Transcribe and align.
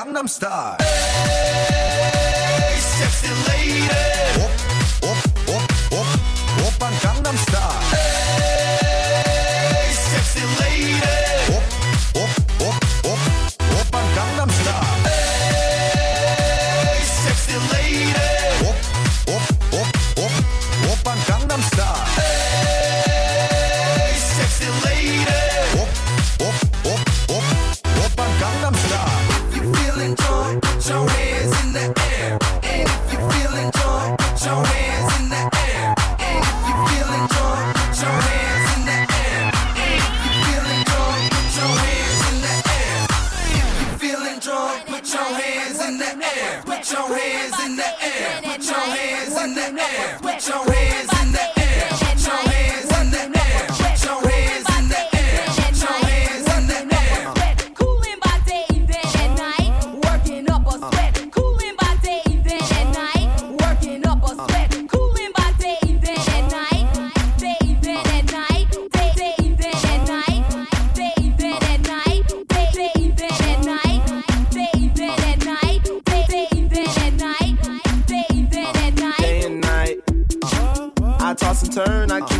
Gangnam 0.00 0.26
Style. 0.26 0.76
Hey, 0.80 2.80
sexy 2.80 3.28
lady. 3.48 4.09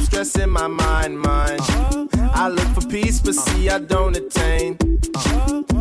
Keep 0.00 0.06
stressing 0.06 0.50
my 0.50 0.67
mind, 0.67 1.19
mind. 1.19 1.61
I 2.35 2.49
look 2.49 2.69
for 2.69 2.88
peace, 2.88 3.20
but 3.20 3.35
see 3.35 3.69
I 3.69 3.79
don't 3.79 4.17
attain. 4.17 4.76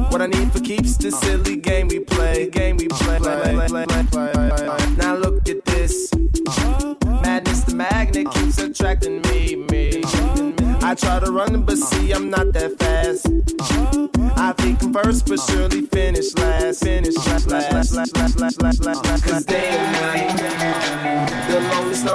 What 0.10 0.21
I 0.21 0.27
need 0.27 0.51
for 0.51 0.60
keeps 0.60 0.98
this 0.98 1.19
silly 1.19 1.56
game 1.56 1.88
we 1.88 2.00
play, 2.00 2.50
game 2.50 2.77
we 2.77 2.88
play. 2.88 3.19
Now 4.98 5.16
look 5.16 5.48
at 5.50 5.63
this. 5.66 6.12
Madness, 7.24 7.62
the 7.63 7.74
magnet 7.75 8.31
keeps 8.31 8.57
attracting 8.57 9.21
me, 9.21 9.56
me. 9.71 10.04
I 10.81 10.95
try 10.95 11.19
to 11.19 11.31
run, 11.31 11.63
but 11.63 11.77
see 11.77 12.12
I'm 12.12 12.30
not 12.30 12.51
that 12.54 12.77
fast. 12.80 13.27
I 14.38 14.54
think 14.54 14.81
I'm 14.83 14.94
first, 14.94 15.27
but 15.27 15.39
surely 15.39 15.81
finish 15.81 16.33
last. 16.36 16.83
Finish 16.83 17.15
last, 17.27 17.48
last, 17.48 17.72
last, 17.72 17.95
last, 17.95 18.39
last, 18.39 18.60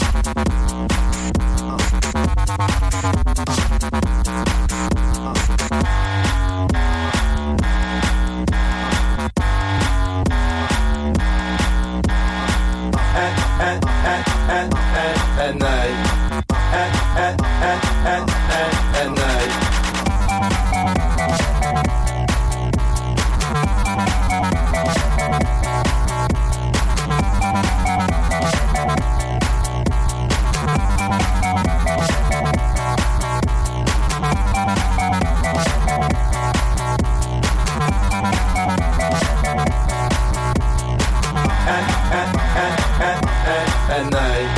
at, 42.55 44.09
night. 44.11 44.49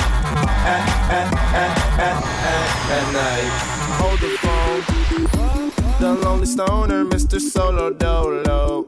At, 2.92 3.14
night. 3.14 3.76
The 6.00 6.14
lonely 6.14 6.46
stoner, 6.46 7.06
Mr. 7.06 7.40
Solo 7.40 7.92
Dolo. 7.94 8.86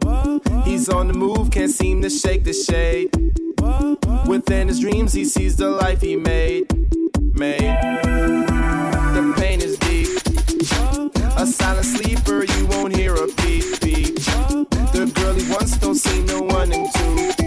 He's 0.66 0.90
on 0.90 1.08
the 1.08 1.14
move, 1.14 1.52
can't 1.52 1.72
seem 1.72 2.02
to 2.02 2.10
shake 2.10 2.44
the 2.44 2.54
shade. 2.54 3.16
Within 4.28 4.68
his 4.68 4.80
dreams, 4.80 5.14
he 5.14 5.24
sees 5.26 5.56
the 5.56 5.70
life 5.70 6.02
he 6.02 6.16
made. 6.16 6.68
Made. 7.34 7.62
The 7.62 9.34
pain 9.38 9.62
is 9.62 9.78
deep. 9.78 10.10
A 11.38 11.46
silent 11.46 11.86
sleeper, 11.86 12.44
you 12.44 12.66
won't 12.68 12.96
hear 12.96 13.16
a 13.16 13.28
beep 13.28 13.80
beep. 13.80 14.16
The 14.92 15.12
girl 15.16 15.34
he 15.34 15.50
wants 15.52 15.78
don't 15.78 15.96
see 15.96 16.24
no 16.24 16.42
one 16.42 16.74
in 16.74 16.92
two 16.92 17.47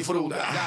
får 0.09 0.17
ordet. 0.17 0.58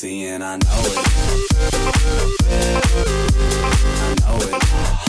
Sexy 0.00 0.24
and 0.28 0.42
I 0.42 0.56
know 0.56 0.82
it. 0.82 1.06
I 4.00 4.14
know 4.20 4.38
it. 4.40 4.99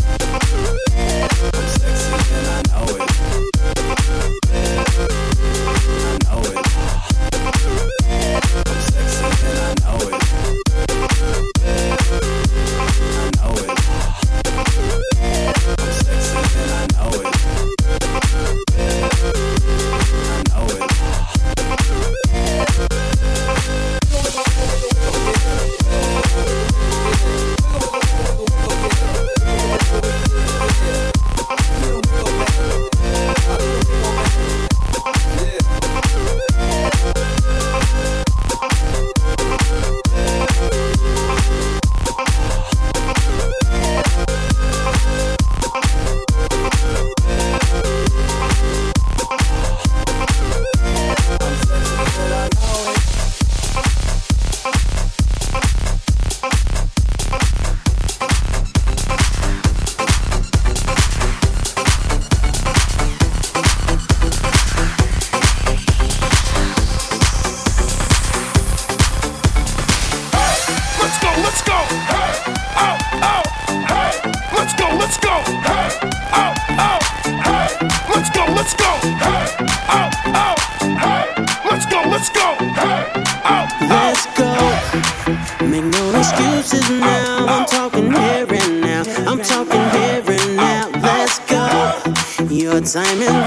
Go. 92.94 93.41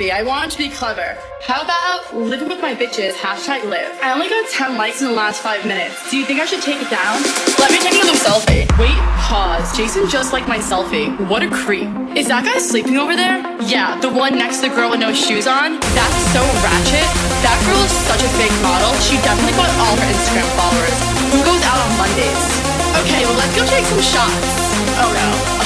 Be? 0.00 0.10
I 0.10 0.24
want 0.24 0.50
to 0.52 0.56
be 0.56 0.72
clever. 0.72 1.12
How 1.44 1.60
about 1.60 2.16
living 2.16 2.48
with 2.48 2.64
my 2.64 2.72
bitches, 2.72 3.12
hashtag 3.12 3.68
live. 3.68 3.92
I 4.00 4.16
only 4.16 4.32
got 4.32 4.48
10 4.48 4.80
likes 4.80 5.04
in 5.04 5.12
the 5.12 5.12
last 5.12 5.44
5 5.44 5.68
minutes. 5.68 6.08
Do 6.08 6.16
you 6.16 6.24
think 6.24 6.40
I 6.40 6.48
should 6.48 6.64
take 6.64 6.80
it 6.80 6.88
down? 6.88 7.20
Let 7.60 7.68
me 7.68 7.76
take 7.84 8.00
another 8.00 8.16
selfie. 8.16 8.64
Wait, 8.80 8.96
pause. 9.20 9.76
Jason 9.76 10.08
just 10.08 10.32
liked 10.32 10.48
my 10.48 10.56
selfie. 10.56 11.12
What 11.28 11.44
a 11.44 11.52
creep. 11.52 11.92
Is 12.16 12.32
that 12.32 12.48
guy 12.48 12.56
sleeping 12.56 12.96
over 12.96 13.12
there? 13.12 13.44
Yeah, 13.68 14.00
the 14.00 14.08
one 14.08 14.40
next 14.40 14.64
to 14.64 14.72
the 14.72 14.74
girl 14.74 14.88
with 14.88 15.04
no 15.04 15.12
shoes 15.12 15.44
on? 15.44 15.76
That's 15.92 16.20
so 16.32 16.40
ratchet. 16.64 17.04
That 17.44 17.60
girl 17.68 17.80
is 17.84 17.92
such 18.08 18.24
a 18.24 18.30
fake 18.40 18.56
model. 18.64 18.96
She 19.04 19.20
definitely 19.20 19.52
bought 19.52 19.68
all 19.84 19.96
her 20.00 20.08
Instagram 20.08 20.48
followers. 20.56 20.96
Who 21.28 21.44
goes 21.44 21.60
out 21.68 21.76
on 21.76 21.92
Mondays? 22.00 22.42
Okay, 23.04 23.28
well 23.28 23.36
let's 23.36 23.52
go 23.52 23.68
take 23.68 23.84
some 23.84 24.00
shots. 24.00 24.48
Oh 24.96 25.12
no, 25.12 25.59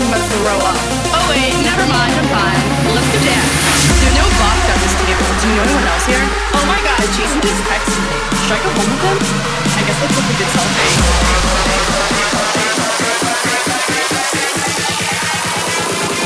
Feel 0.00 0.08
about 0.08 0.24
throw 0.32 0.56
up. 0.64 0.80
Oh 1.12 1.28
wait, 1.28 1.52
never 1.60 1.84
mind, 1.84 2.16
I'm 2.16 2.24
fine. 2.32 2.56
Let's 2.88 3.04
go 3.12 3.20
dance. 3.20 3.52
There's 4.00 4.16
no 4.16 4.24
vodka 4.40 4.72
at 4.72 4.80
this 4.80 4.96
table. 4.96 5.28
Do 5.28 5.44
you 5.44 5.60
know 5.60 5.64
anyone 5.68 5.84
else 5.92 6.08
here? 6.08 6.24
Oh 6.56 6.64
my 6.64 6.80
god, 6.80 7.04
Jason 7.12 7.36
just 7.44 7.60
texted 7.68 8.00
me. 8.08 8.16
Should 8.48 8.56
I 8.56 8.64
go 8.64 8.72
home 8.80 8.88
with 8.96 9.04
him? 9.04 9.20
I 9.76 9.84
guess 9.84 10.00
let's 10.00 10.16
take 10.16 10.24
a 10.24 10.40
good 10.40 10.48
selfie. 10.56 10.88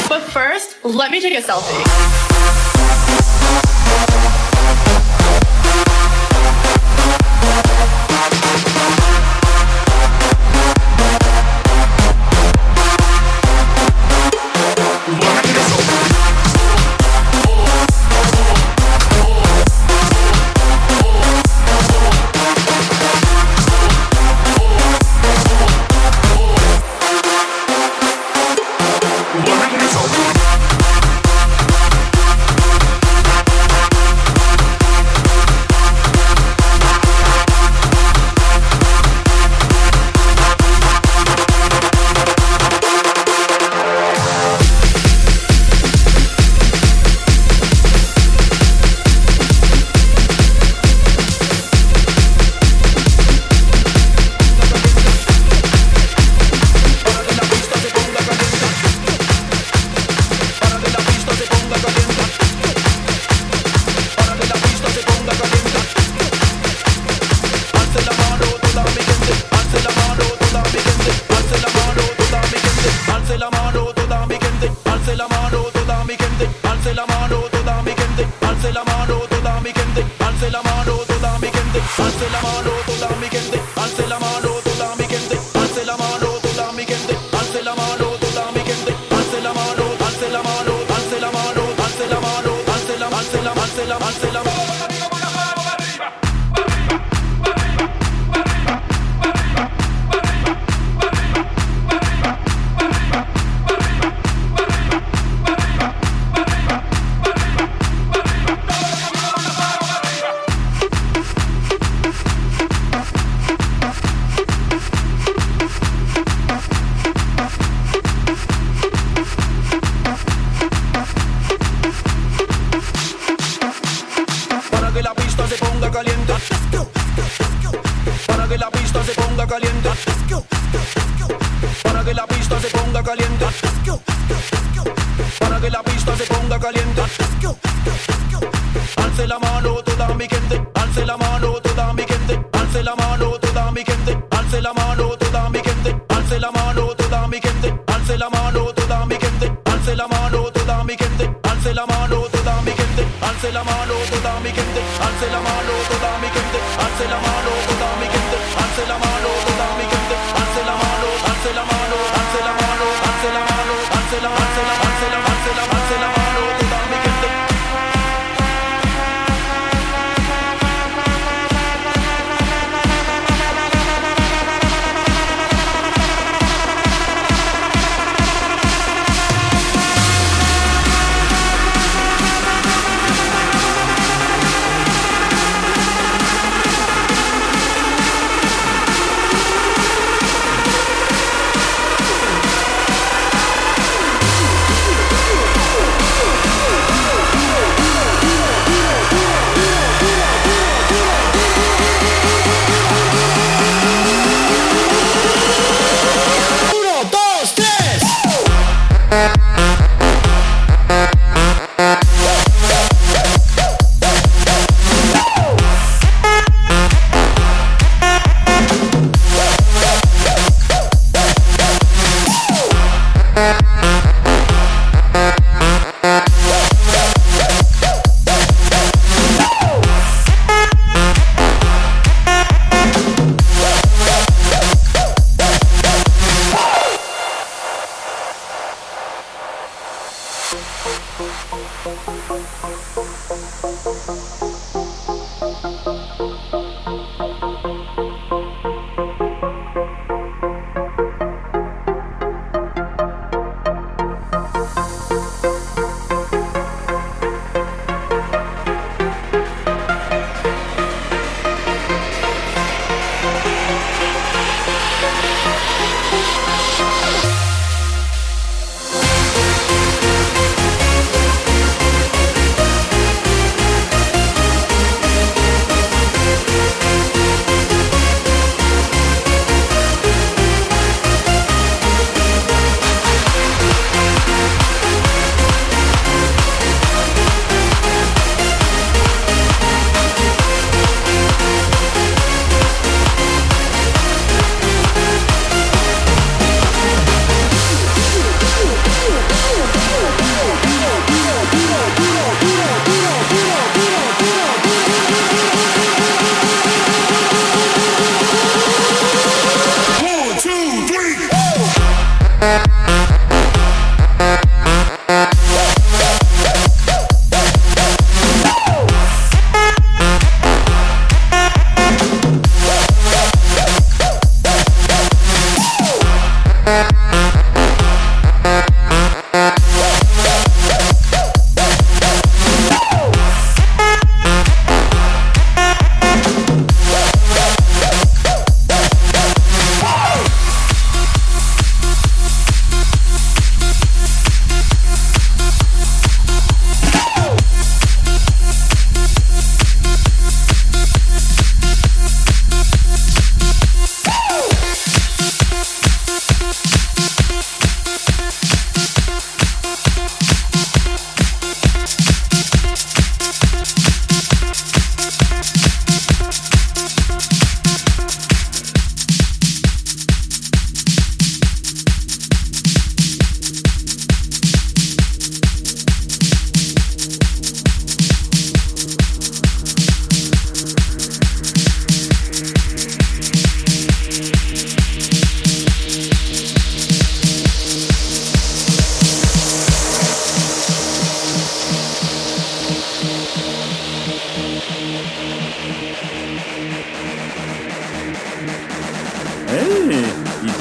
But 0.08 0.22
first, 0.30 0.78
let 0.84 1.10
me 1.10 1.20
take 1.20 1.34
a 1.34 1.42
selfie. 1.42 2.63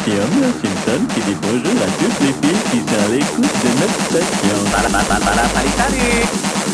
station, 0.04 0.20
Simpson 0.62 1.06
qui 1.14 1.22
dépose 1.22 1.64
à 1.82 1.88
toutes 1.98 2.20
les 2.20 2.34
filles 2.34 2.64
qui 2.72 2.80
sont 2.80 3.00
à 3.00 3.08
l'écoute 3.08 3.56
de 3.64 3.70
notre 3.80 4.02
station. 4.10 4.58
Salut 5.78 6.73